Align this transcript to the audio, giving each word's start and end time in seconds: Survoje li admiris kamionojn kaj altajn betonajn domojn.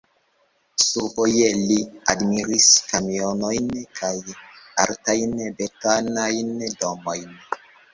Survoje 0.85 1.51
li 1.59 1.77
admiris 2.15 2.71
kamionojn 2.89 3.71
kaj 4.01 4.13
altajn 4.89 5.41
betonajn 5.63 6.69
domojn. 6.85 7.43